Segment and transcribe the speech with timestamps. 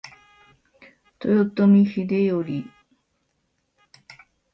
[1.23, 2.65] 豊臣秀頼